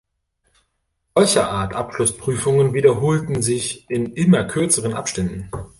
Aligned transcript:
Solcherart 1.13 1.75
Abschlussprüfungen 1.75 2.73
wiederholten 2.73 3.43
sich 3.43 3.87
in 3.87 4.13
immer 4.13 4.45
kürzeren 4.45 4.95
Abständen. 4.95 5.51